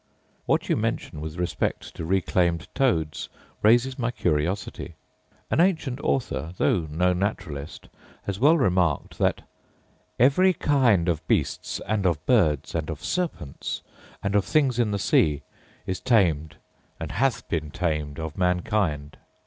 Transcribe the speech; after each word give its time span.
What 0.47 0.67
you 0.67 0.75
mention 0.75 1.21
with 1.21 1.37
respect 1.37 1.93
to 1.93 2.03
reclaimed 2.03 2.67
toads 2.73 3.29
raises 3.61 3.99
my 3.99 4.09
curiosity. 4.09 4.95
An 5.51 5.59
ancient 5.61 5.99
author, 6.01 6.53
though 6.57 6.87
no 6.89 7.13
naturalist, 7.13 7.87
has 8.23 8.39
well 8.39 8.57
remarked 8.57 9.19
that 9.19 9.43
'Every 10.19 10.53
kind 10.53 11.07
of 11.07 11.27
beasts, 11.27 11.79
and 11.85 12.07
of 12.07 12.25
birds, 12.25 12.73
and 12.73 12.89
of 12.89 13.03
serpents, 13.05 13.83
and 14.23 14.33
of 14.33 14.43
things 14.43 14.79
in 14.79 14.89
the 14.89 14.97
sea, 14.97 15.43
is 15.85 15.99
tamed, 15.99 16.55
and 16.99 17.11
hath 17.11 17.47
been 17.47 17.69
tamed, 17.69 18.19
of 18.19 18.35
mankind. 18.39 19.17